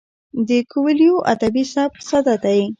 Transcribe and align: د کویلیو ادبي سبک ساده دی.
د 0.47 0.49
کویلیو 0.71 1.15
ادبي 1.33 1.63
سبک 1.73 1.97
ساده 2.09 2.35
دی. 2.43 2.61